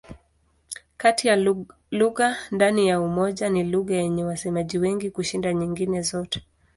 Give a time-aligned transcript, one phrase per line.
[0.97, 1.55] Kati ya
[1.91, 6.43] lugha ndani ya Umoja ni lugha yenye wasemaji wengi kushinda nyingine zote.